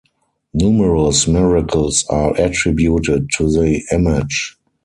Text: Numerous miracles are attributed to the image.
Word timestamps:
Numerous 0.55 1.27
miracles 1.27 2.05
are 2.09 2.31
attributed 2.41 3.29
to 3.37 3.51
the 3.51 3.83
image. 3.91 4.57